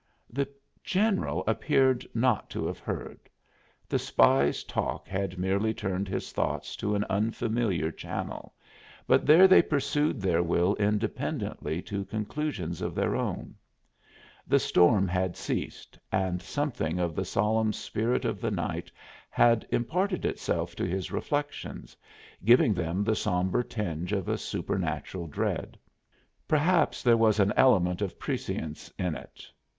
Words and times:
The 0.31 0.49
general 0.83 1.43
appeared 1.45 2.07
not 2.15 2.49
to 2.49 2.65
have 2.65 2.79
heard; 2.79 3.29
the 3.87 3.99
spy's 3.99 4.63
talk 4.63 5.07
had 5.07 5.37
merely 5.37 5.75
turned 5.75 6.07
his 6.07 6.31
thoughts 6.31 6.73
into 6.75 6.95
an 6.95 7.05
unfamiliar 7.07 7.91
channel, 7.91 8.55
but 9.05 9.27
there 9.27 9.47
they 9.47 9.61
pursued 9.61 10.19
their 10.19 10.41
will 10.41 10.73
independently 10.77 11.83
to 11.83 12.03
conclusions 12.03 12.81
of 12.81 12.95
their 12.95 13.15
own. 13.15 13.53
The 14.47 14.57
storm 14.57 15.07
had 15.07 15.37
ceased, 15.37 15.99
and 16.11 16.41
something 16.41 16.97
of 16.97 17.13
the 17.15 17.23
solemn 17.23 17.71
spirit 17.71 18.25
of 18.25 18.41
the 18.41 18.49
night 18.49 18.91
had 19.29 19.67
imparted 19.69 20.25
itself 20.25 20.75
to 20.77 20.87
his 20.87 21.11
reflections, 21.11 21.95
giving 22.43 22.73
them 22.73 23.03
the 23.03 23.15
sombre 23.15 23.63
tinge 23.63 24.13
of 24.13 24.27
a 24.27 24.39
supernatural 24.39 25.27
dread. 25.27 25.77
Perhaps 26.47 27.03
there 27.03 27.17
was 27.17 27.39
an 27.39 27.53
element 27.55 28.01
of 28.01 28.17
prescience 28.17 28.91
in 28.97 29.13
it. 29.13 29.45